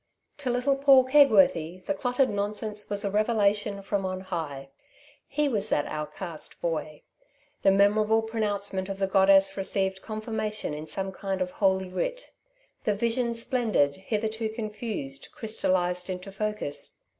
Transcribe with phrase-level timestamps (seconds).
[0.39, 4.69] To little Paul Kegworthy the clotted nonsense was a revelation from on high.
[5.27, 7.03] He was that outcast boy.
[7.61, 12.31] The memorable pronouncement of the goddess received confirmation in some kind of holy writ.
[12.83, 16.95] The Vision Splendid, hitherto confused, crystallized into focus.